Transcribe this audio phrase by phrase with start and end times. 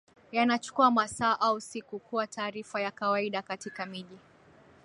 [0.31, 4.17] Yanachukua masaa au siku kuwa taarifa ya kawaida katika miji